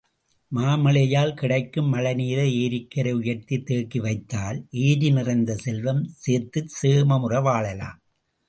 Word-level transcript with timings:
மாமழையால் 0.51 1.33
கிடைக்கும் 1.33 1.89
மழை 1.89 2.13
நீரை 2.15 2.47
ஏரிக்கரை 2.61 3.11
உயர்த்தி 3.11 3.57
தேக்கி 3.63 3.99
வைத்தால் 3.99 4.59
ஏரி 4.87 5.11
நிறைந்த 5.11 5.55
செல்வம் 5.65 6.03
சேர்த்துச் 6.23 6.73
சேமமுற 6.77 7.41
வாழலாம்! 7.41 7.99